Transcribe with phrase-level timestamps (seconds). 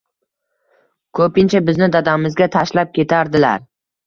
[1.19, 3.65] Ko‘pincha bizni dadamizga tashlab ketardilar.